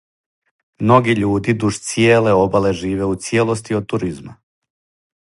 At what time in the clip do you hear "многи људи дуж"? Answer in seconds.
0.85-1.77